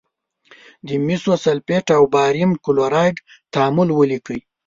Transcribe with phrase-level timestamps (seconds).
[0.87, 3.15] د مسو سلفیټ او باریم کلورایډ
[3.53, 4.39] تعامل ولیکئ.